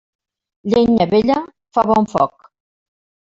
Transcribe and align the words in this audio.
Llenya 0.73 1.07
vella 1.11 1.35
fa 1.79 1.85
bon 1.91 2.09
foc. 2.15 2.49